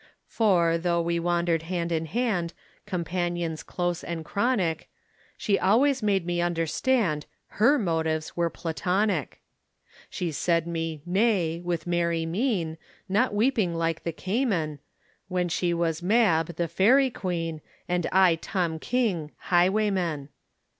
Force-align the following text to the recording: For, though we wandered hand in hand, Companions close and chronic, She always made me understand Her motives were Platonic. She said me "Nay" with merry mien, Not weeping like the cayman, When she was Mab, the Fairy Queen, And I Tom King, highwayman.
For, 0.25 0.79
though 0.79 0.99
we 1.03 1.19
wandered 1.19 1.61
hand 1.61 1.91
in 1.91 2.07
hand, 2.07 2.55
Companions 2.87 3.61
close 3.61 4.03
and 4.03 4.25
chronic, 4.25 4.89
She 5.37 5.59
always 5.59 6.01
made 6.01 6.25
me 6.25 6.41
understand 6.41 7.27
Her 7.61 7.77
motives 7.77 8.35
were 8.35 8.49
Platonic. 8.49 9.41
She 10.09 10.31
said 10.31 10.65
me 10.65 11.03
"Nay" 11.05 11.61
with 11.63 11.85
merry 11.85 12.25
mien, 12.25 12.79
Not 13.07 13.35
weeping 13.35 13.75
like 13.75 14.01
the 14.03 14.11
cayman, 14.11 14.79
When 15.27 15.49
she 15.49 15.71
was 15.71 16.01
Mab, 16.01 16.55
the 16.55 16.67
Fairy 16.67 17.11
Queen, 17.11 17.61
And 17.87 18.07
I 18.11 18.37
Tom 18.37 18.79
King, 18.79 19.29
highwayman. 19.53 20.29